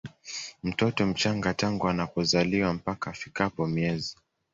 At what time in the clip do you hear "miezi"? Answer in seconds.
3.67-4.15